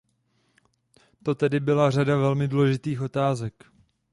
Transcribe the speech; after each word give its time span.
To 1.23 1.35
tedy 1.35 1.59
byla 1.59 1.91
řada 1.91 2.17
velmi 2.17 2.47
důležitých 2.47 3.01
otázek. 3.01 3.65